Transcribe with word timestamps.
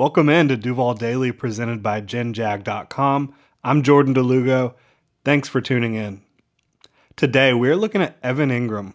Welcome 0.00 0.30
in 0.30 0.48
to 0.48 0.56
Duval 0.56 0.94
Daily 0.94 1.30
presented 1.30 1.82
by 1.82 2.00
GenJag.com. 2.00 3.34
I'm 3.62 3.82
Jordan 3.82 4.14
DeLugo. 4.14 4.72
Thanks 5.26 5.46
for 5.46 5.60
tuning 5.60 5.94
in. 5.94 6.22
Today 7.16 7.52
we're 7.52 7.76
looking 7.76 8.00
at 8.00 8.16
Evan 8.22 8.48
Engram 8.48 8.94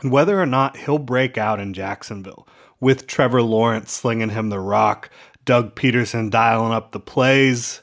and 0.00 0.12
whether 0.12 0.40
or 0.40 0.46
not 0.46 0.76
he'll 0.76 0.98
break 0.98 1.36
out 1.36 1.58
in 1.58 1.74
Jacksonville 1.74 2.46
with 2.78 3.08
Trevor 3.08 3.42
Lawrence 3.42 3.90
slinging 3.90 4.28
him 4.28 4.48
the 4.48 4.60
rock, 4.60 5.10
Doug 5.44 5.74
Pederson 5.74 6.30
dialing 6.30 6.72
up 6.72 6.92
the 6.92 7.00
plays. 7.00 7.82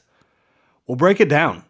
We'll 0.86 0.96
break 0.96 1.20
it 1.20 1.28
down. 1.28 1.62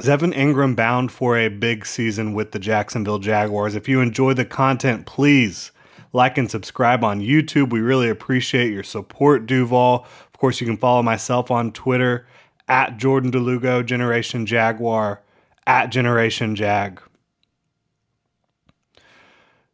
Is 0.00 0.08
Evan 0.08 0.32
Engram 0.32 0.74
bound 0.74 1.12
for 1.12 1.38
a 1.38 1.46
big 1.46 1.86
season 1.86 2.34
with 2.34 2.50
the 2.50 2.58
Jacksonville 2.58 3.20
Jaguars? 3.20 3.76
If 3.76 3.88
you 3.88 4.00
enjoy 4.00 4.34
the 4.34 4.44
content, 4.44 5.06
please 5.06 5.70
like 6.12 6.38
and 6.38 6.50
subscribe 6.50 7.04
on 7.04 7.20
YouTube. 7.20 7.70
We 7.72 7.80
really 7.80 8.08
appreciate 8.08 8.72
your 8.72 8.82
support, 8.82 9.46
Duval. 9.46 10.06
Of 10.32 10.38
course, 10.38 10.60
you 10.60 10.66
can 10.66 10.76
follow 10.76 11.02
myself 11.02 11.50
on 11.50 11.72
Twitter 11.72 12.26
at 12.68 12.96
Jordan 12.96 13.30
DeLugo, 13.30 13.84
Generation 13.84 14.46
Jaguar, 14.46 15.22
at 15.66 15.86
Generation 15.86 16.54
Jag. 16.54 17.00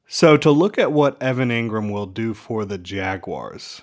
So, 0.07 0.37
to 0.39 0.51
look 0.51 0.79
at 0.79 0.93
what 0.93 1.23
Evan 1.23 1.51
Engram 1.51 1.93
will 1.93 2.07
do 2.07 2.33
for 2.33 2.65
the 2.65 2.79
Jaguars 2.79 3.83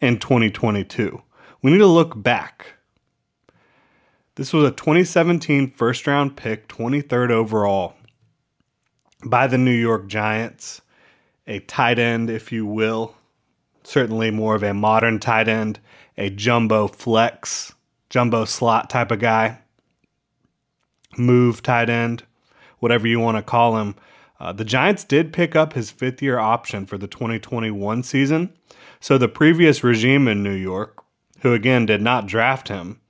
in 0.00 0.18
2022, 0.18 1.20
we 1.62 1.70
need 1.70 1.78
to 1.78 1.86
look 1.86 2.20
back. 2.22 2.74
This 4.36 4.52
was 4.52 4.68
a 4.68 4.72
2017 4.72 5.72
first 5.72 6.06
round 6.06 6.36
pick, 6.36 6.68
23rd 6.68 7.30
overall 7.30 7.94
by 9.24 9.46
the 9.46 9.58
New 9.58 9.72
York 9.72 10.08
Giants 10.08 10.80
a 11.46 11.60
tight 11.60 11.98
end, 11.98 12.30
if 12.30 12.52
you 12.52 12.66
will. 12.66 13.14
Certainly 13.84 14.32
more 14.32 14.54
of 14.54 14.62
a 14.62 14.74
modern 14.74 15.20
tight 15.20 15.48
end, 15.48 15.78
a 16.18 16.30
jumbo 16.30 16.88
flex, 16.88 17.74
jumbo 18.10 18.44
slot 18.44 18.90
type 18.90 19.10
of 19.10 19.20
guy, 19.20 19.58
move 21.16 21.62
tight 21.62 21.88
end, 21.88 22.24
whatever 22.80 23.06
you 23.06 23.20
want 23.20 23.36
to 23.36 23.42
call 23.42 23.78
him. 23.78 23.94
Uh, 24.38 24.52
the 24.52 24.64
Giants 24.64 25.04
did 25.04 25.32
pick 25.32 25.56
up 25.56 25.72
his 25.72 25.90
fifth 25.90 26.20
year 26.20 26.38
option 26.38 26.84
for 26.84 26.98
the 26.98 27.06
2021 27.06 28.02
season. 28.02 28.52
So 29.00 29.18
the 29.18 29.28
previous 29.28 29.84
regime 29.84 30.28
in 30.28 30.42
New 30.42 30.54
York, 30.54 31.02
who 31.40 31.52
again 31.52 31.86
did 31.86 32.02
not 32.02 32.26
draft 32.26 32.68
him, 32.68 33.00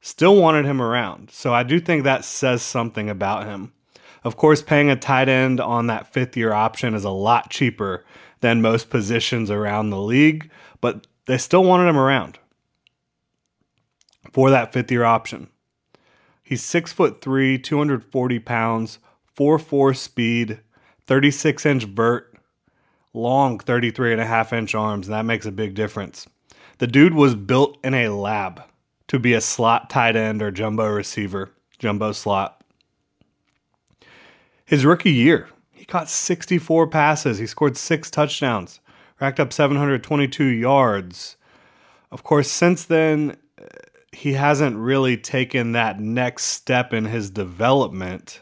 still 0.00 0.36
wanted 0.36 0.64
him 0.64 0.80
around. 0.80 1.30
So 1.30 1.52
I 1.52 1.62
do 1.62 1.78
think 1.78 2.04
that 2.04 2.24
says 2.24 2.62
something 2.62 3.08
about 3.08 3.46
him. 3.46 3.72
Of 4.24 4.36
course, 4.36 4.62
paying 4.62 4.88
a 4.88 4.96
tight 4.96 5.28
end 5.28 5.60
on 5.60 5.88
that 5.88 6.12
fifth 6.12 6.36
year 6.36 6.52
option 6.52 6.94
is 6.94 7.04
a 7.04 7.10
lot 7.10 7.50
cheaper 7.50 8.04
than 8.40 8.62
most 8.62 8.90
positions 8.90 9.50
around 9.50 9.90
the 9.90 10.00
league, 10.00 10.50
but 10.80 11.06
they 11.26 11.38
still 11.38 11.64
wanted 11.64 11.88
him 11.88 11.96
around 11.96 12.38
for 14.32 14.50
that 14.50 14.72
fifth 14.72 14.90
year 14.90 15.04
option. 15.04 15.48
He's 16.42 16.62
six 16.62 16.92
foot 16.92 17.20
three, 17.20 17.58
240 17.58 18.38
pounds, 18.40 18.98
4'4 19.36 19.96
speed, 19.96 20.60
36 21.06 21.66
inch 21.66 21.84
vert, 21.84 22.34
long 23.14 23.58
33 23.58 24.12
and 24.12 24.20
a 24.20 24.26
half 24.26 24.52
inch 24.52 24.74
arms, 24.74 25.06
and 25.06 25.14
that 25.14 25.24
makes 25.24 25.46
a 25.46 25.52
big 25.52 25.74
difference. 25.74 26.26
The 26.78 26.86
dude 26.86 27.14
was 27.14 27.34
built 27.34 27.78
in 27.84 27.94
a 27.94 28.08
lab 28.08 28.62
to 29.08 29.18
be 29.18 29.34
a 29.34 29.40
slot 29.40 29.90
tight 29.90 30.16
end 30.16 30.42
or 30.42 30.50
jumbo 30.50 30.88
receiver, 30.88 31.50
jumbo 31.78 32.12
slot. 32.12 32.61
His 34.72 34.86
rookie 34.86 35.12
year, 35.12 35.50
he 35.70 35.84
caught 35.84 36.08
64 36.08 36.86
passes. 36.86 37.36
He 37.36 37.46
scored 37.46 37.76
six 37.76 38.10
touchdowns, 38.10 38.80
racked 39.20 39.38
up 39.38 39.52
722 39.52 40.44
yards. 40.46 41.36
Of 42.10 42.22
course, 42.24 42.50
since 42.50 42.86
then, 42.86 43.36
uh, 43.60 43.66
he 44.12 44.32
hasn't 44.32 44.78
really 44.78 45.18
taken 45.18 45.72
that 45.72 46.00
next 46.00 46.44
step 46.44 46.94
in 46.94 47.04
his 47.04 47.28
development 47.28 48.40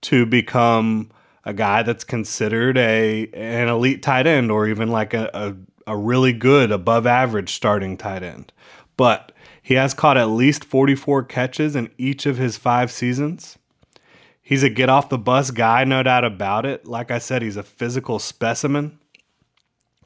to 0.00 0.24
become 0.24 1.10
a 1.44 1.52
guy 1.52 1.82
that's 1.82 2.04
considered 2.04 2.78
a 2.78 3.26
an 3.34 3.68
elite 3.68 4.02
tight 4.02 4.26
end 4.26 4.50
or 4.50 4.66
even 4.66 4.88
like 4.88 5.12
a, 5.12 5.28
a, 5.34 5.54
a 5.92 5.94
really 5.94 6.32
good 6.32 6.72
above 6.72 7.06
average 7.06 7.52
starting 7.52 7.98
tight 7.98 8.22
end. 8.22 8.50
But 8.96 9.32
he 9.62 9.74
has 9.74 9.92
caught 9.92 10.16
at 10.16 10.30
least 10.30 10.64
44 10.64 11.24
catches 11.24 11.76
in 11.76 11.90
each 11.98 12.24
of 12.24 12.38
his 12.38 12.56
five 12.56 12.90
seasons. 12.90 13.58
He's 14.50 14.64
a 14.64 14.68
get 14.68 14.88
off 14.88 15.10
the 15.10 15.16
bus 15.16 15.52
guy, 15.52 15.84
no 15.84 16.02
doubt 16.02 16.24
about 16.24 16.66
it. 16.66 16.84
Like 16.84 17.12
I 17.12 17.20
said, 17.20 17.40
he's 17.40 17.56
a 17.56 17.62
physical 17.62 18.18
specimen. 18.18 18.98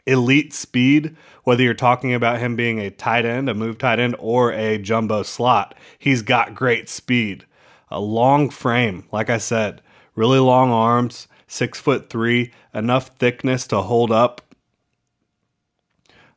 Elite 0.06 0.52
speed, 0.52 1.16
whether 1.44 1.62
you're 1.62 1.72
talking 1.72 2.12
about 2.12 2.40
him 2.40 2.54
being 2.54 2.78
a 2.78 2.90
tight 2.90 3.24
end, 3.24 3.48
a 3.48 3.54
move 3.54 3.78
tight 3.78 3.98
end, 3.98 4.14
or 4.18 4.52
a 4.52 4.76
jumbo 4.76 5.22
slot, 5.22 5.74
he's 5.98 6.20
got 6.20 6.54
great 6.54 6.90
speed. 6.90 7.46
A 7.90 7.98
long 7.98 8.50
frame, 8.50 9.06
like 9.10 9.30
I 9.30 9.38
said, 9.38 9.80
really 10.14 10.40
long 10.40 10.70
arms, 10.70 11.26
six 11.46 11.80
foot 11.80 12.10
three, 12.10 12.52
enough 12.74 13.16
thickness 13.16 13.66
to 13.68 13.80
hold 13.80 14.12
up. 14.12 14.42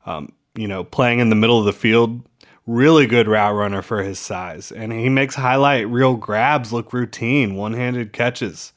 Um, 0.06 0.32
you 0.56 0.70
know, 0.70 0.86
playing 0.86 1.20
in 1.20 1.28
the 1.30 1.36
middle 1.36 1.60
of 1.60 1.66
the 1.66 1.74
field, 1.74 2.22
really 2.68 3.08
good 3.08 3.28
route 3.28 3.56
runner 3.56 3.82
for 3.82 4.04
his 4.04 4.20
size. 4.20 4.72
And 4.72 4.92
he 4.92 5.10
makes 5.10 5.34
highlight 5.34 5.90
real 5.90 6.16
grabs 6.16 6.72
look 6.72 6.94
routine, 6.94 7.56
one 7.56 7.74
handed 7.74 8.14
catches. 8.14 8.74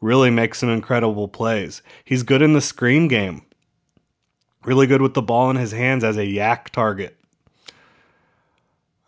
Really 0.00 0.30
makes 0.30 0.58
some 0.58 0.68
incredible 0.68 1.28
plays. 1.28 1.82
He's 2.04 2.22
good 2.22 2.42
in 2.42 2.54
the 2.54 2.60
screen 2.60 3.08
game. 3.08 3.42
Really 4.64 4.86
good 4.86 5.00
with 5.00 5.14
the 5.14 5.22
ball 5.22 5.48
in 5.50 5.56
his 5.56 5.72
hands 5.72 6.02
as 6.02 6.16
a 6.16 6.26
YAC 6.26 6.70
target. 6.70 7.16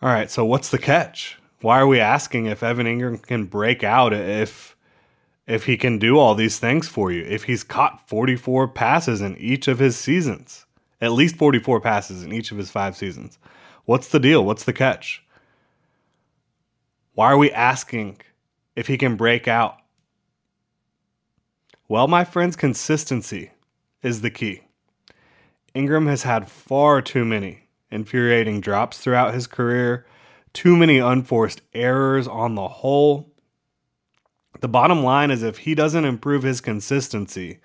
All 0.01 0.09
right, 0.09 0.31
so 0.31 0.45
what's 0.45 0.69
the 0.69 0.79
catch? 0.79 1.39
Why 1.61 1.81
are 1.81 1.87
we 1.87 1.99
asking 1.99 2.47
if 2.47 2.63
Evan 2.63 2.87
Engram 2.87 3.21
can 3.21 3.47
break 3.47 3.83
out 3.83 4.13
if 4.13 4.77
if 5.49 5.65
he 5.65 5.77
can 5.77 5.99
do 5.99 6.19
all 6.19 6.35
these 6.35 6.59
things 6.59 6.87
for 6.87 7.11
you? 7.11 7.25
If 7.25 7.45
he's 7.45 7.65
caught 7.65 8.07
44 8.09 8.69
passes 8.69 9.21
in 9.21 9.37
each 9.39 9.67
of 9.67 9.79
his 9.79 9.97
seasons, 9.97 10.67
at 11.01 11.13
least 11.13 11.37
44 11.37 11.81
passes 11.81 12.23
in 12.23 12.33
each 12.33 12.53
of 12.53 12.59
his 12.59 12.71
5 12.71 12.97
seasons. 12.97 13.39
What's 13.89 14.09
the 14.09 14.21
deal? 14.21 14.45
What's 14.45 14.65
the 14.65 14.75
catch? 14.75 15.25
Why 17.15 17.33
are 17.33 17.39
we 17.39 17.51
asking 17.51 18.21
if 18.77 18.87
he 18.87 18.99
can 18.99 19.17
break 19.17 19.49
out? 19.49 19.79
Well, 21.89 22.07
my 22.07 22.23
friends, 22.23 22.55
consistency 22.55 23.53
is 24.03 24.21
the 24.21 24.31
key. 24.31 24.61
Engram 25.75 26.07
has 26.07 26.25
had 26.25 26.51
far 26.51 27.01
too 27.01 27.25
many 27.25 27.61
infuriating 27.91 28.61
drops 28.61 28.99
throughout 28.99 29.33
his 29.33 29.47
career, 29.47 30.05
too 30.53 30.77
many 30.77 30.99
unforced 30.99 31.63
errors 31.73 32.29
on 32.29 32.57
the 32.57 32.69
whole. 32.69 33.33
The 34.61 34.69
bottom 34.69 35.03
line 35.03 35.31
is 35.31 35.43
if 35.43 35.57
he 35.57 35.75
doesn't 35.75 36.05
improve 36.05 36.43
his 36.43 36.61
consistency, 36.61 37.61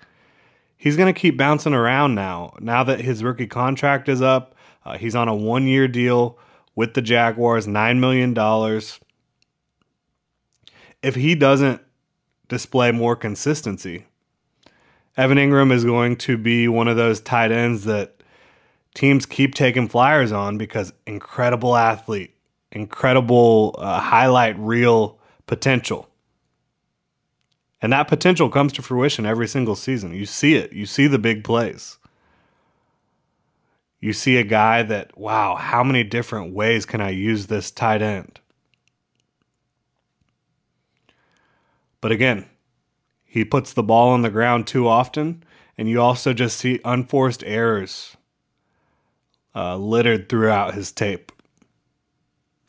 he's 0.74 0.96
going 0.96 1.12
to 1.12 1.20
keep 1.20 1.36
bouncing 1.36 1.74
around 1.74 2.14
now. 2.14 2.54
Now 2.60 2.82
that 2.82 3.02
his 3.02 3.22
rookie 3.22 3.46
contract 3.46 4.08
is 4.08 4.22
up, 4.22 4.53
uh, 4.84 4.98
he's 4.98 5.14
on 5.14 5.28
a 5.28 5.34
one 5.34 5.66
year 5.66 5.88
deal 5.88 6.38
with 6.74 6.94
the 6.94 7.02
Jaguars, 7.02 7.66
$9 7.66 7.98
million. 7.98 8.80
If 11.02 11.14
he 11.14 11.34
doesn't 11.34 11.80
display 12.48 12.92
more 12.92 13.16
consistency, 13.16 14.06
Evan 15.16 15.38
Engram 15.38 15.72
is 15.72 15.84
going 15.84 16.16
to 16.16 16.36
be 16.36 16.66
one 16.68 16.88
of 16.88 16.96
those 16.96 17.20
tight 17.20 17.52
ends 17.52 17.84
that 17.84 18.22
teams 18.94 19.26
keep 19.26 19.54
taking 19.54 19.88
flyers 19.88 20.32
on 20.32 20.58
because 20.58 20.92
incredible 21.06 21.76
athlete, 21.76 22.34
incredible 22.72 23.76
uh, 23.78 24.00
highlight 24.00 24.58
reel 24.58 25.18
potential. 25.46 26.08
And 27.80 27.92
that 27.92 28.08
potential 28.08 28.48
comes 28.48 28.72
to 28.74 28.82
fruition 28.82 29.26
every 29.26 29.46
single 29.46 29.76
season. 29.76 30.14
You 30.14 30.26
see 30.26 30.54
it, 30.54 30.72
you 30.72 30.86
see 30.86 31.06
the 31.06 31.18
big 31.18 31.44
plays 31.44 31.98
you 34.04 34.12
see 34.12 34.36
a 34.36 34.44
guy 34.44 34.82
that, 34.82 35.16
wow, 35.16 35.54
how 35.54 35.82
many 35.82 36.04
different 36.04 36.52
ways 36.52 36.84
can 36.84 37.00
I 37.00 37.08
use 37.08 37.46
this 37.46 37.70
tight 37.70 38.02
end? 38.02 38.38
But 42.02 42.12
again, 42.12 42.44
he 43.24 43.46
puts 43.46 43.72
the 43.72 43.82
ball 43.82 44.10
on 44.10 44.20
the 44.20 44.28
ground 44.28 44.66
too 44.66 44.86
often, 44.86 45.42
and 45.78 45.88
you 45.88 46.02
also 46.02 46.34
just 46.34 46.58
see 46.58 46.80
unforced 46.84 47.42
errors 47.46 48.14
uh, 49.54 49.78
littered 49.78 50.28
throughout 50.28 50.74
his 50.74 50.92
tape. 50.92 51.32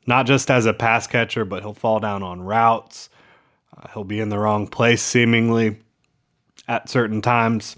Not 0.07 0.27
just 0.27 0.49
as 0.49 0.65
a 0.65 0.73
pass 0.73 1.05
catcher, 1.05 1.43
but 1.43 1.63
he'll 1.63 1.73
fall 1.73 1.99
down 1.99 2.23
on 2.23 2.43
routes. 2.43 3.09
Uh, 3.75 3.89
he'll 3.93 4.05
be 4.05 4.21
in 4.21 4.29
the 4.29 4.39
wrong 4.39 4.67
place 4.67 5.01
seemingly 5.03 5.79
at 6.69 6.87
certain 6.87 7.21
times. 7.21 7.75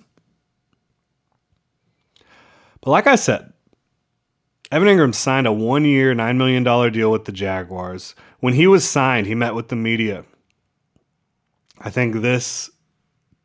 Like 2.87 3.05
I 3.05 3.15
said, 3.15 3.51
Evan 4.71 4.87
Engram 4.87 5.13
signed 5.13 5.45
a 5.45 5.51
one 5.51 5.83
year, 5.83 6.15
$9 6.15 6.37
million 6.37 6.63
deal 6.93 7.11
with 7.11 7.25
the 7.25 7.33
Jaguars. 7.33 8.15
When 8.39 8.53
he 8.53 8.65
was 8.65 8.87
signed, 8.87 9.27
he 9.27 9.35
met 9.35 9.55
with 9.55 9.67
the 9.67 9.75
media. 9.75 10.23
I 11.79 11.89
think 11.89 12.15
this 12.15 12.69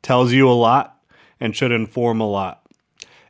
tells 0.00 0.32
you 0.32 0.48
a 0.48 0.52
lot 0.52 0.96
and 1.40 1.56
should 1.56 1.72
inform 1.72 2.20
a 2.20 2.30
lot. 2.30 2.64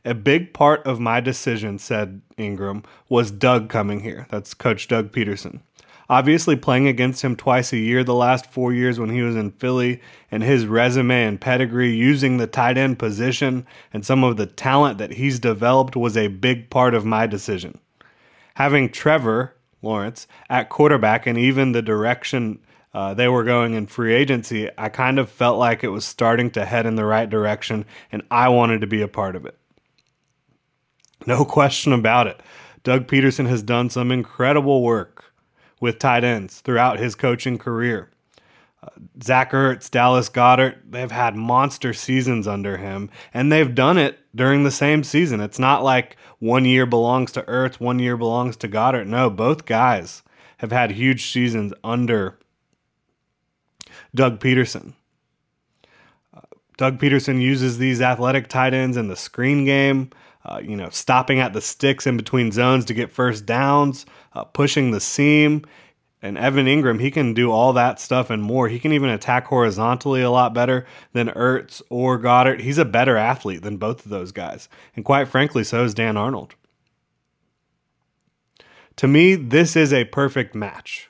A 0.05 0.13
big 0.13 0.53
part 0.53 0.85
of 0.85 0.99
my 0.99 1.19
decision, 1.19 1.79
said 1.79 2.21
Engram, 2.37 2.85
was 3.09 3.31
Doug 3.31 3.69
coming 3.69 4.01
here. 4.01 4.27
That's 4.29 4.53
Coach 4.53 4.87
Doug 4.87 5.11
Pederson. 5.11 5.61
Obviously, 6.13 6.55
playing 6.55 6.87
against 6.87 7.23
him 7.23 7.35
twice 7.35 7.73
a 7.73 7.77
year 7.77 8.03
the 8.03 8.13
last 8.13 8.45
four 8.45 8.71
years 8.71 8.99
when 8.99 9.09
he 9.09 9.23
was 9.23 9.35
in 9.35 9.49
Philly, 9.49 9.99
and 10.29 10.43
his 10.43 10.67
resume 10.67 11.25
and 11.25 11.41
pedigree 11.41 11.91
using 11.91 12.37
the 12.37 12.45
tight 12.45 12.77
end 12.77 12.99
position 12.99 13.65
and 13.91 14.05
some 14.05 14.23
of 14.23 14.37
the 14.37 14.45
talent 14.45 14.99
that 14.99 15.13
he's 15.13 15.39
developed 15.39 15.95
was 15.95 16.15
a 16.15 16.27
big 16.27 16.69
part 16.69 16.93
of 16.93 17.03
my 17.03 17.25
decision. 17.25 17.79
Having 18.53 18.89
Trevor 18.89 19.55
Lawrence 19.81 20.27
at 20.51 20.69
quarterback 20.69 21.25
and 21.25 21.35
even 21.35 21.71
the 21.71 21.81
direction 21.81 22.59
uh, 22.93 23.15
they 23.15 23.27
were 23.27 23.43
going 23.43 23.73
in 23.73 23.87
free 23.87 24.13
agency, 24.13 24.69
I 24.77 24.89
kind 24.89 25.17
of 25.17 25.31
felt 25.31 25.57
like 25.57 25.83
it 25.83 25.89
was 25.89 26.05
starting 26.05 26.51
to 26.51 26.63
head 26.63 26.85
in 26.85 26.95
the 26.95 27.05
right 27.05 27.27
direction, 27.27 27.85
and 28.11 28.21
I 28.29 28.49
wanted 28.49 28.81
to 28.81 28.87
be 28.87 29.01
a 29.01 29.07
part 29.07 29.35
of 29.35 29.47
it. 29.47 29.57
No 31.25 31.43
question 31.59 31.91
about 31.91 32.27
it. 32.27 32.39
Doug 32.83 33.07
Pederson 33.07 33.47
has 33.47 33.63
done 33.63 33.89
some 33.89 34.11
incredible 34.11 34.83
work 34.83 35.32
with 35.83 35.99
tight 35.99 36.23
ends 36.23 36.61
throughout 36.61 36.97
his 36.97 37.13
coaching 37.13 37.57
career. 37.57 38.09
Uh, 38.81 38.87
Zach 39.21 39.51
Ertz, 39.51 39.91
Dallas 39.91 40.29
Goedert, 40.29 40.77
they've 40.89 41.11
had 41.11 41.35
monster 41.35 41.93
seasons 41.93 42.47
under 42.47 42.77
him, 42.77 43.09
and 43.33 43.51
they've 43.51 43.75
done 43.75 43.97
it 43.97 44.17
during 44.33 44.63
the 44.63 44.71
same 44.71 45.03
season. 45.03 45.41
It's 45.41 45.59
not 45.59 45.83
like 45.83 46.15
one 46.39 46.63
year 46.63 46.85
belongs 46.85 47.33
to 47.33 47.41
Ertz, 47.41 47.81
one 47.81 47.99
year 47.99 48.15
belongs 48.15 48.55
to 48.57 48.69
Goedert. 48.69 49.07
No, 49.07 49.29
both 49.29 49.65
guys 49.65 50.23
have 50.59 50.71
had 50.71 50.91
huge 50.91 51.29
seasons 51.29 51.73
under 51.83 52.39
Doug 54.15 54.39
Pederson. 54.39 54.93
Uh, 56.33 56.39
Doug 56.77 56.97
Pederson 56.97 57.41
uses 57.41 57.77
these 57.77 57.99
athletic 58.01 58.47
tight 58.47 58.73
ends 58.73 58.95
in 58.95 59.09
the 59.09 59.17
screen 59.17 59.65
game, 59.65 60.11
uh, 60.45 60.61
you 60.63 60.75
know, 60.75 60.89
stopping 60.89 61.39
at 61.39 61.53
the 61.53 61.61
sticks 61.61 62.05
in 62.05 62.17
between 62.17 62.51
zones 62.51 62.85
to 62.85 62.93
get 62.93 63.11
first 63.11 63.45
downs, 63.45 64.05
uh, 64.33 64.43
pushing 64.43 64.91
the 64.91 64.99
seam. 64.99 65.63
And 66.21 66.37
Evan 66.37 66.67
Engram, 66.67 67.01
he 67.01 67.11
can 67.11 67.33
do 67.33 67.51
all 67.51 67.73
that 67.73 67.99
stuff 67.99 68.29
and 68.29 68.41
more. 68.41 68.69
He 68.69 68.79
can 68.79 68.93
even 68.93 69.09
attack 69.09 69.45
horizontally 69.45 70.21
a 70.21 70.31
lot 70.31 70.53
better 70.53 70.85
than 71.11 71.27
Ertz 71.27 71.81
or 71.89 72.17
Goedert. 72.17 72.61
He's 72.61 72.77
a 72.77 72.85
better 72.85 73.17
athlete 73.17 73.61
than 73.61 73.75
both 73.75 74.05
of 74.05 74.09
those 74.09 74.31
guys. 74.31 74.69
And 74.95 75.03
quite 75.03 75.27
frankly, 75.27 75.65
so 75.65 75.83
is 75.83 75.93
Dan 75.93 76.15
Arnold. 76.15 76.55
To 78.97 79.07
me, 79.07 79.35
this 79.35 79.75
is 79.75 79.91
a 79.91 80.05
perfect 80.05 80.55
match. 80.55 81.09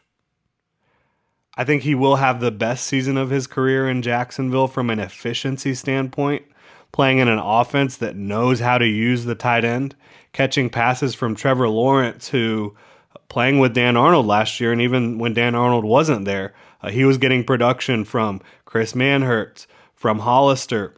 I 1.56 1.64
think 1.64 1.84
he 1.84 1.94
will 1.94 2.16
have 2.16 2.40
the 2.40 2.52
best 2.52 2.88
season 2.88 3.18
of 3.18 3.30
his 3.30 3.46
career 3.46 3.88
in 3.88 4.02
Jacksonville 4.02 4.68
from 4.68 4.90
an 4.90 5.00
efficiency 5.00 5.76
standpoint, 5.76 6.44
playing 6.94 7.18
in 7.18 7.28
an 7.28 7.40
offense 7.40 7.98
that 7.98 8.16
knows 8.16 8.62
how 8.62 8.78
to 8.78 8.88
use 8.88 9.26
the 9.26 9.36
tight 9.36 9.66
end, 9.66 9.96
catching 10.32 10.70
passes 10.70 11.14
from 11.14 11.36
Trevor 11.36 11.68
Lawrence, 11.68 12.30
who 12.30 12.74
playing 13.28 13.60
with 13.60 13.74
Dan 13.74 13.98
Arnold 13.98 14.26
last 14.26 14.62
year, 14.62 14.72
and 14.72 14.82
even 14.82 15.18
when 15.18 15.34
Dan 15.34 15.56
Arnold 15.56 15.84
wasn't 15.84 16.24
there, 16.26 16.54
uh, 16.82 16.90
he 16.90 17.04
was 17.04 17.18
getting 17.18 17.44
production 17.44 18.06
from 18.06 18.40
Chris 18.66 18.94
Manhertz, 18.94 19.66
from 19.96 20.20
Hollister, 20.20 20.96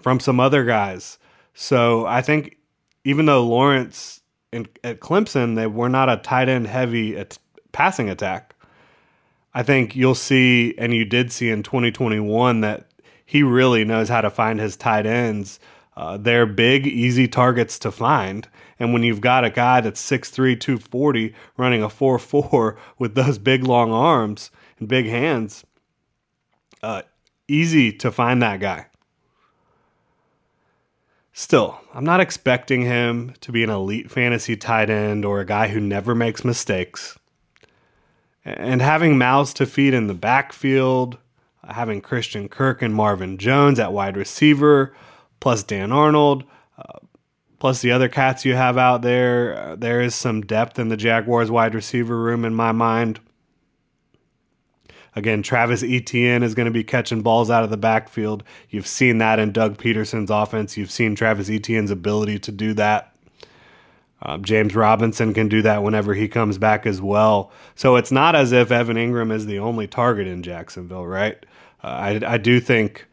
from 0.00 0.20
some 0.20 0.40
other 0.40 0.64
guys. 0.64 1.18
So 1.54 2.06
I 2.06 2.22
think 2.22 2.56
even 3.04 3.26
though 3.26 3.44
Lawrence 3.44 4.20
in, 4.52 4.68
at 4.84 5.00
Clemson, 5.00 5.56
they 5.56 5.66
were 5.66 5.88
not 5.88 6.08
a 6.08 6.18
tight 6.18 6.48
end 6.48 6.66
heavy 6.66 7.16
at 7.16 7.38
passing 7.72 8.08
attack. 8.08 8.54
I 9.54 9.62
think 9.62 9.96
you'll 9.96 10.14
see, 10.14 10.74
and 10.78 10.94
you 10.94 11.04
did 11.04 11.32
see 11.32 11.50
in 11.50 11.62
2021, 11.62 12.60
that 12.60 12.87
he 13.28 13.42
really 13.42 13.84
knows 13.84 14.08
how 14.08 14.22
to 14.22 14.30
find 14.30 14.58
his 14.58 14.74
tight 14.74 15.04
ends. 15.04 15.60
Uh, 15.94 16.16
they're 16.16 16.46
big, 16.46 16.86
easy 16.86 17.28
targets 17.28 17.78
to 17.80 17.92
find. 17.92 18.48
And 18.78 18.94
when 18.94 19.02
you've 19.02 19.20
got 19.20 19.44
a 19.44 19.50
guy 19.50 19.82
that's 19.82 20.00
6'3, 20.00 20.58
240 20.58 21.34
running 21.58 21.82
a 21.82 21.90
4 21.90 22.18
4 22.18 22.78
with 22.98 23.14
those 23.14 23.36
big, 23.36 23.64
long 23.64 23.92
arms 23.92 24.50
and 24.78 24.88
big 24.88 25.04
hands, 25.08 25.62
uh, 26.82 27.02
easy 27.48 27.92
to 27.92 28.10
find 28.10 28.40
that 28.40 28.60
guy. 28.60 28.86
Still, 31.34 31.78
I'm 31.92 32.04
not 32.04 32.20
expecting 32.20 32.80
him 32.80 33.34
to 33.42 33.52
be 33.52 33.62
an 33.62 33.68
elite 33.68 34.10
fantasy 34.10 34.56
tight 34.56 34.88
end 34.88 35.26
or 35.26 35.40
a 35.40 35.44
guy 35.44 35.68
who 35.68 35.80
never 35.80 36.14
makes 36.14 36.46
mistakes. 36.46 37.18
And 38.42 38.80
having 38.80 39.18
mouths 39.18 39.52
to 39.54 39.66
feed 39.66 39.92
in 39.92 40.06
the 40.06 40.14
backfield, 40.14 41.18
having 41.66 42.00
Christian 42.00 42.48
Kirk 42.48 42.82
and 42.82 42.94
Marvin 42.94 43.38
Jones 43.38 43.78
at 43.78 43.92
wide 43.92 44.16
receiver, 44.16 44.94
plus 45.40 45.62
Dan 45.62 45.92
Arnold, 45.92 46.44
uh, 46.76 46.98
plus 47.58 47.80
the 47.80 47.92
other 47.92 48.08
cats 48.08 48.44
you 48.44 48.54
have 48.54 48.78
out 48.78 49.02
there, 49.02 49.56
uh, 49.56 49.76
there 49.76 50.00
is 50.00 50.14
some 50.14 50.42
depth 50.42 50.78
in 50.78 50.88
the 50.88 50.96
Jaguars 50.96 51.50
wide 51.50 51.74
receiver 51.74 52.16
room 52.16 52.44
in 52.44 52.54
my 52.54 52.72
mind. 52.72 53.20
Again, 55.16 55.42
Travis 55.42 55.82
Etienne 55.82 56.44
is 56.44 56.54
going 56.54 56.66
to 56.66 56.72
be 56.72 56.84
catching 56.84 57.22
balls 57.22 57.50
out 57.50 57.64
of 57.64 57.70
the 57.70 57.76
backfield. 57.76 58.44
You've 58.70 58.86
seen 58.86 59.18
that 59.18 59.40
in 59.40 59.50
Doug 59.50 59.76
Pederson's 59.76 60.30
offense. 60.30 60.76
You've 60.76 60.92
seen 60.92 61.16
Travis 61.16 61.50
Etienne's 61.50 61.90
ability 61.90 62.38
to 62.40 62.52
do 62.52 62.72
that. 62.74 63.14
Um, 64.22 64.42
James 64.42 64.74
Robinson 64.74 65.32
can 65.32 65.48
do 65.48 65.62
that 65.62 65.82
whenever 65.82 66.14
he 66.14 66.28
comes 66.28 66.58
back 66.58 66.86
as 66.86 67.00
well. 67.00 67.52
So 67.74 67.96
it's 67.96 68.10
not 68.10 68.34
as 68.34 68.52
if 68.52 68.70
Evan 68.70 68.96
Engram 68.96 69.32
is 69.32 69.46
the 69.46 69.60
only 69.60 69.86
target 69.86 70.26
in 70.26 70.42
Jacksonville, 70.42 71.06
right? 71.06 71.36
Uh, 71.84 71.86
I, 71.86 72.20
I 72.26 72.36
do 72.38 72.58
think 72.58 73.06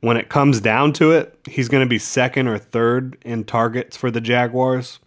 when 0.00 0.16
it 0.16 0.28
comes 0.28 0.60
down 0.60 0.92
to 0.94 1.12
it, 1.12 1.38
he's 1.48 1.68
going 1.68 1.84
to 1.84 1.88
be 1.88 1.98
second 1.98 2.48
or 2.48 2.58
third 2.58 3.16
in 3.24 3.44
targets 3.44 3.96
for 3.96 4.10
the 4.10 4.20
Jaguars 4.20 4.98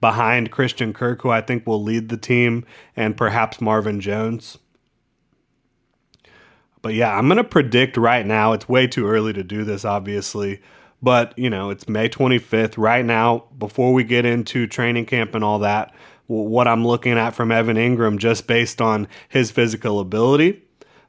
behind 0.00 0.50
Christian 0.50 0.92
Kirk, 0.92 1.22
who 1.22 1.30
I 1.30 1.40
think 1.40 1.66
will 1.66 1.82
lead 1.82 2.08
the 2.08 2.16
team, 2.16 2.64
and 2.96 3.16
perhaps 3.16 3.60
Marvin 3.60 4.00
Jones. 4.00 4.58
But 6.82 6.94
yeah, 6.94 7.16
I'm 7.16 7.28
going 7.28 7.36
to 7.36 7.44
predict 7.44 7.96
right 7.96 8.26
now. 8.26 8.52
It's 8.52 8.68
way 8.68 8.88
too 8.88 9.06
early 9.06 9.32
to 9.32 9.44
do 9.44 9.64
this, 9.64 9.84
obviously. 9.84 10.60
But, 11.02 11.36
you 11.36 11.50
know, 11.50 11.70
it's 11.70 11.88
May 11.88 12.08
25th. 12.08 12.74
Right 12.78 13.04
now, 13.04 13.44
before 13.58 13.92
we 13.92 14.04
get 14.04 14.24
into 14.24 14.66
training 14.66 15.06
camp 15.06 15.34
and 15.34 15.42
all 15.42 15.58
that, 15.60 15.92
what 16.28 16.68
I'm 16.68 16.86
looking 16.86 17.18
at 17.18 17.34
from 17.34 17.50
Evan 17.50 17.76
Engram 17.76 18.18
just 18.18 18.46
based 18.46 18.80
on 18.80 19.08
his 19.28 19.50
physical 19.50 19.98
ability, 20.00 20.62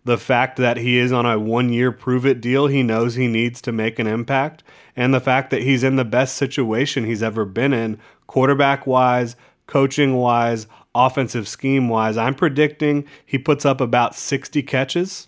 the 0.03 0.17
fact 0.17 0.57
that 0.57 0.77
he 0.77 0.97
is 0.97 1.11
on 1.11 1.25
a 1.25 1.39
one 1.39 1.71
year 1.71 1.91
prove 1.91 2.25
it 2.25 2.41
deal, 2.41 2.67
he 2.67 2.83
knows 2.83 3.15
he 3.15 3.27
needs 3.27 3.61
to 3.61 3.71
make 3.71 3.99
an 3.99 4.07
impact, 4.07 4.63
and 4.95 5.13
the 5.13 5.21
fact 5.21 5.49
that 5.51 5.61
he's 5.61 5.83
in 5.83 5.95
the 5.95 6.03
best 6.03 6.35
situation 6.35 7.05
he's 7.05 7.23
ever 7.23 7.45
been 7.45 7.73
in 7.73 7.99
quarterback 8.27 8.85
wise, 8.85 9.35
coaching 9.67 10.15
wise, 10.15 10.67
offensive 10.93 11.47
scheme 11.47 11.87
wise. 11.87 12.17
I'm 12.17 12.35
predicting 12.35 13.05
he 13.25 13.37
puts 13.37 13.65
up 13.65 13.79
about 13.79 14.15
60 14.15 14.61
catches, 14.63 15.27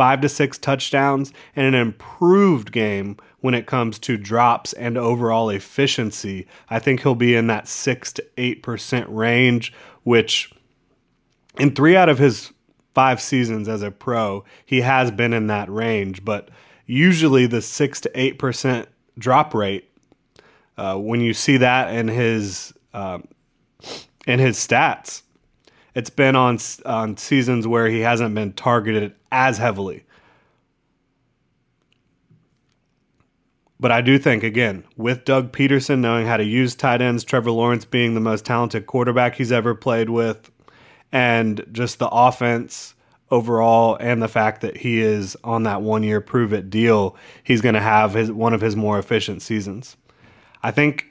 five 0.00 0.22
to 0.22 0.30
six 0.30 0.56
touchdowns, 0.56 1.30
and 1.54 1.66
an 1.66 1.74
improved 1.74 2.72
game 2.72 3.18
when 3.40 3.52
it 3.52 3.66
comes 3.66 3.98
to 3.98 4.16
drops 4.16 4.72
and 4.72 4.96
overall 4.96 5.50
efficiency. 5.50 6.46
I 6.70 6.78
think 6.78 7.02
he'll 7.02 7.14
be 7.14 7.34
in 7.34 7.48
that 7.48 7.68
6 7.68 8.14
to 8.14 8.24
8% 8.38 9.04
range, 9.10 9.74
which 10.04 10.54
in 11.58 11.74
three 11.74 11.96
out 11.96 12.08
of 12.08 12.16
his 12.16 12.50
five 12.94 13.20
seasons 13.20 13.68
as 13.68 13.82
a 13.82 13.90
pro, 13.90 14.42
he 14.64 14.80
has 14.80 15.10
been 15.10 15.34
in 15.34 15.48
that 15.48 15.68
range. 15.68 16.24
But 16.24 16.48
usually 16.86 17.44
the 17.44 17.60
6 17.60 18.00
to 18.00 18.08
8% 18.08 18.86
drop 19.18 19.52
rate 19.52 19.90
uh, 20.78 20.96
when 20.96 21.20
you 21.20 21.34
see 21.34 21.58
that 21.58 21.94
in 21.94 22.08
his 22.08 22.72
um, 22.94 23.28
in 24.26 24.38
his 24.38 24.56
stats, 24.56 25.20
it's 25.94 26.10
been 26.10 26.36
on 26.36 26.58
on 26.84 27.16
seasons 27.16 27.66
where 27.66 27.88
he 27.88 28.00
hasn't 28.00 28.34
been 28.34 28.52
targeted 28.52 29.14
as 29.32 29.58
heavily. 29.58 30.04
But 33.80 33.90
I 33.90 34.02
do 34.02 34.18
think, 34.18 34.42
again, 34.42 34.84
with 34.98 35.24
Doug 35.24 35.52
Pederson 35.52 36.00
knowing 36.00 36.26
how 36.26 36.36
to 36.36 36.44
use 36.44 36.74
tight 36.74 37.00
ends, 37.00 37.24
Trevor 37.24 37.50
Lawrence 37.50 37.86
being 37.86 38.14
the 38.14 38.20
most 38.20 38.44
talented 38.44 38.86
quarterback 38.86 39.36
he's 39.36 39.50
ever 39.50 39.74
played 39.74 40.10
with, 40.10 40.50
and 41.12 41.64
just 41.72 41.98
the 41.98 42.08
offense 42.08 42.94
overall, 43.30 43.96
and 43.98 44.20
the 44.20 44.28
fact 44.28 44.60
that 44.60 44.76
he 44.76 45.00
is 45.00 45.34
on 45.44 45.62
that 45.62 45.80
one 45.80 46.02
year 46.02 46.20
prove 46.20 46.52
it 46.52 46.68
deal, 46.68 47.16
he's 47.42 47.62
going 47.62 47.74
to 47.74 47.80
have 47.80 48.12
his 48.12 48.30
one 48.30 48.52
of 48.52 48.60
his 48.60 48.76
more 48.76 48.98
efficient 48.98 49.40
seasons. 49.40 49.96
I 50.62 50.72
think 50.72 51.06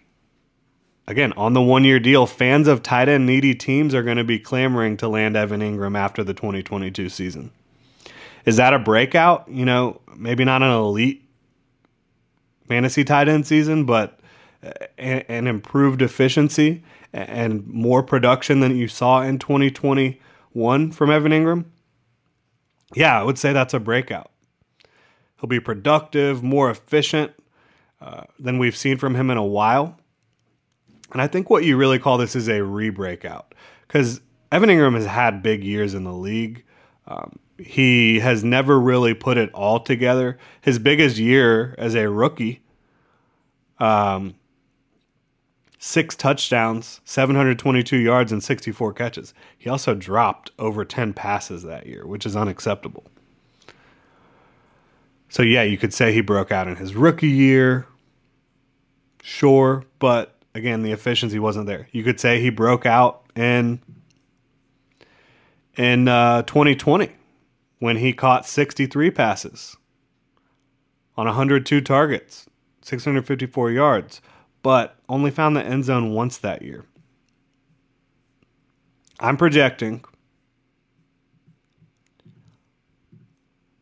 again, 1.10 1.34
on 1.34 1.54
the 1.54 1.62
one 1.62 1.84
year 1.84 2.00
deal, 2.00 2.26
fans 2.26 2.68
of 2.68 2.84
tight 2.84 3.10
end 3.10 3.26
needy 3.26 3.56
teams 3.56 3.94
are 3.94 4.04
going 4.04 4.18
to 4.18 4.24
be 4.24 4.40
clamoring 4.40 4.98
to 4.98 5.08
land 5.08 5.36
Evan 5.36 5.62
Engram 5.62 5.98
after 5.98 6.24
the 6.24 6.34
2022 6.34 7.10
season. 7.10 7.52
Is 8.46 8.56
that 8.58 8.74
a 8.74 8.80
breakout? 8.80 9.50
You 9.50 9.66
know, 9.66 10.02
maybe 10.16 10.46
not 10.46 10.64
an 10.64 10.72
elite 10.72 11.26
fantasy 12.68 13.04
tight 13.04 13.28
end 13.28 13.46
season, 13.46 13.86
but 13.86 14.20
an 14.98 15.48
improved 15.48 16.02
efficiency 16.02 16.84
and 17.14 17.66
more 17.68 18.04
production 18.04 18.60
than 18.60 18.76
you 18.76 18.88
saw 18.88 19.22
in 19.22 19.40
2021 19.40 20.92
from 20.92 21.10
Evan 21.10 21.32
Engram? 21.32 21.66
Yeah, 22.94 23.20
I 23.20 23.24
would 23.24 23.38
say 23.38 23.54
that's 23.54 23.74
a 23.74 23.80
breakout. 23.80 24.32
He'll 25.40 25.48
be 25.48 25.60
productive, 25.60 26.44
more 26.44 26.70
efficient 26.70 27.32
uh, 28.02 28.24
than 28.40 28.58
we've 28.58 28.76
seen 28.76 28.98
from 28.98 29.16
him 29.16 29.30
in 29.30 29.38
a 29.38 29.46
while. 29.46 29.99
And 31.12 31.22
I 31.22 31.28
think 31.28 31.50
what 31.50 31.64
you 31.64 31.78
really 31.78 32.00
call 32.00 32.18
this 32.18 32.36
is 32.36 32.48
a 32.50 32.64
re 32.64 32.90
breakout 32.90 33.54
because 33.88 34.22
Evan 34.52 34.70
Engram 34.70 34.96
has 34.96 35.06
had 35.06 35.44
big 35.44 35.64
years 35.64 35.94
in 35.94 36.04
the 36.04 36.14
league. 36.14 36.64
Um, 37.08 37.40
he 37.58 38.20
has 38.20 38.44
never 38.44 38.80
really 38.80 39.14
put 39.14 39.38
it 39.38 39.52
all 39.54 39.80
together. 39.80 40.38
His 40.62 40.80
biggest 40.80 41.18
year 41.18 41.76
as 41.78 41.96
a 41.96 42.10
rookie, 42.10 42.62
um, 43.80 44.36
six 45.78 46.16
touchdowns, 46.16 47.02
722 47.06 47.98
yards, 47.98 48.32
and 48.32 48.44
64 48.44 48.94
catches. 48.94 49.34
He 49.58 49.70
also 49.70 49.96
dropped 49.96 50.52
over 50.60 50.86
10 50.86 51.14
passes 51.14 51.64
that 51.64 51.88
year, 51.88 52.06
which 52.06 52.26
is 52.26 52.36
unacceptable. 52.36 53.06
So, 55.30 55.44
yeah, 55.44 55.64
you 55.64 55.78
could 55.78 55.94
say 55.94 56.12
he 56.12 56.22
broke 56.22 56.52
out 56.52 56.68
in 56.68 56.76
his 56.76 56.96
rookie 56.96 57.28
year. 57.28 57.86
Sure, 59.22 59.84
but 60.00 60.39
again, 60.54 60.84
the 60.84 60.92
efficiency 60.92 61.40
wasn't 61.40 61.68
there. 61.68 61.88
You 61.92 62.04
could 62.04 62.20
say 62.20 62.42
he 62.42 62.50
broke 62.50 62.86
out 62.86 63.24
in 63.36 63.80
in 65.78 66.08
uh, 66.08 66.42
2020 66.44 67.12
when 67.80 67.98
he 67.98 68.12
caught 68.12 68.46
63 68.46 69.12
passes 69.12 69.78
on 71.16 71.26
102 71.26 71.82
targets, 71.82 72.48
654 72.82 73.72
yards, 73.72 74.22
but 74.62 74.96
only 75.08 75.32
found 75.32 75.56
the 75.56 75.64
end 75.64 75.86
zone 75.86 76.14
once 76.14 76.38
that 76.38 76.62
year. 76.62 76.86
I'm 79.20 79.38
projecting 79.38 80.04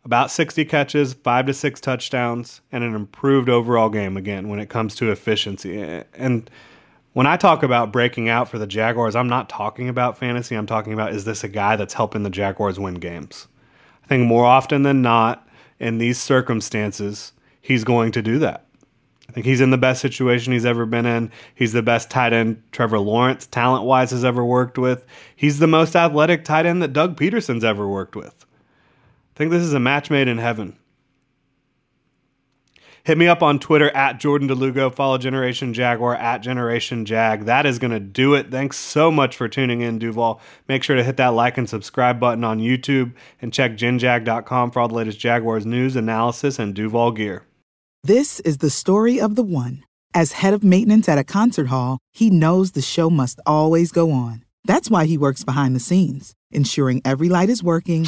about 0.08 0.32
60 0.32 0.64
catches, 0.64 1.14
five 1.14 1.46
to 1.48 1.54
six 1.54 1.82
touchdowns, 1.82 2.62
and 2.72 2.82
an 2.82 2.96
improved 2.96 3.50
overall 3.50 3.90
game 3.90 4.16
again 4.16 4.48
when 4.48 4.58
it 4.58 4.70
comes 4.70 4.96
to 4.96 5.12
efficiency. 5.12 5.82
And 6.14 6.50
when 7.12 7.28
I 7.28 7.36
talk 7.36 7.62
about 7.62 7.92
breaking 7.92 8.30
out 8.30 8.48
for 8.48 8.58
the 8.58 8.66
Jaguars, 8.66 9.18
I'm 9.18 9.28
not 9.28 9.50
talking 9.50 9.90
about 9.90 10.18
fantasy. 10.18 10.56
I'm 10.56 10.66
talking 10.66 10.94
about 10.94 11.12
is 11.12 11.26
this 11.26 11.44
a 11.44 11.50
guy 11.50 11.76
that's 11.76 11.94
helping 11.94 12.24
the 12.24 12.30
Jaguars 12.30 12.80
win 12.80 12.96
games? 12.96 13.50
I 14.06 14.08
think 14.08 14.26
more 14.26 14.46
often 14.46 14.84
than 14.84 15.02
not, 15.02 15.46
in 15.78 15.98
these 15.98 16.18
circumstances, 16.18 17.34
he's 17.60 17.84
going 17.84 18.14
to 18.14 18.22
do 18.22 18.40
that. 18.40 18.66
I 19.28 19.34
think 19.34 19.46
he's 19.46 19.60
in 19.60 19.72
the 19.72 19.78
best 19.78 20.02
situation 20.02 20.54
he's 20.54 20.66
ever 20.66 20.86
been 20.86 21.06
in. 21.06 21.34
He's 21.54 21.74
the 21.74 21.84
best 21.84 22.10
tight 22.10 22.32
end 22.32 22.64
Trevor 22.72 23.00
Lawrence, 23.00 23.46
talent 23.46 23.84
wise, 23.84 24.12
has 24.12 24.24
ever 24.24 24.44
worked 24.46 24.78
with. 24.78 25.06
He's 25.36 25.60
the 25.60 25.68
most 25.68 25.98
athletic 25.98 26.46
tight 26.46 26.66
end 26.66 26.82
that 26.82 26.94
Doug 26.94 27.18
Pederson's 27.20 27.66
ever 27.66 27.90
worked 27.90 28.16
with. 28.16 28.46
I 29.38 29.40
think 29.40 29.52
this 29.52 29.62
is 29.62 29.74
a 29.74 29.80
match 29.80 30.10
made 30.10 30.28
in 30.28 30.40
heaven. 30.40 30.76
Hit 33.04 33.20
me 33.20 33.28
up 33.28 33.44
on 33.44 33.60
Twitter 33.60 33.92
at 33.92 34.20
Jordan 34.20 34.50
DeLugo. 34.50 34.92
Follow 34.92 35.20
Generation 35.20 35.76
Jaguar 35.76 36.16
at 36.16 36.40
Generation 36.40 37.06
Jag. 37.06 37.46
That 37.46 37.68
is 37.68 37.78
going 37.78 37.92
to 37.92 38.00
do 38.00 38.34
it. 38.34 38.50
Thanks 38.50 38.78
so 38.78 39.12
much 39.12 39.38
for 39.38 39.48
tuning 39.48 39.82
in, 39.82 40.00
Duval. 40.00 40.42
Make 40.68 40.82
sure 40.82 40.96
to 40.96 41.04
hit 41.04 41.18
that 41.18 41.36
like 41.36 41.56
and 41.60 41.70
subscribe 41.70 42.20
button 42.20 42.44
on 42.44 42.58
YouTube 42.58 43.14
and 43.40 43.54
check 43.54 43.74
genjag.com 43.74 44.72
for 44.72 44.80
all 44.80 44.88
the 44.88 44.96
latest 44.96 45.20
Jaguars 45.20 45.68
news, 45.68 45.96
analysis, 45.96 46.58
and 46.58 46.74
Duval 46.74 47.12
gear. 47.12 47.44
This 48.04 48.40
is 48.40 48.58
the 48.58 48.72
story 48.72 49.22
of 49.22 49.36
the 49.36 49.44
one. 49.44 49.84
As 50.16 50.32
head 50.32 50.56
of 50.56 50.64
maintenance 50.64 51.08
at 51.08 51.20
a 51.20 51.24
concert 51.24 51.68
hall, 51.68 52.00
he 52.12 52.32
knows 52.32 52.72
the 52.72 52.82
show 52.82 53.12
must 53.12 53.40
always 53.46 53.92
go 53.92 54.12
on. 54.12 54.46
That's 54.66 54.90
why 54.90 55.06
he 55.06 55.16
works 55.16 55.44
behind 55.44 55.76
the 55.76 55.80
scenes, 55.80 56.34
ensuring 56.50 57.04
every 57.06 57.30
light 57.30 57.52
is 57.52 57.62
working, 57.62 58.08